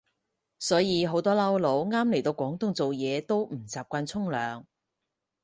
[0.57, 4.63] 所以好多撈佬啱嚟到廣東做嘢都唔習慣沖涼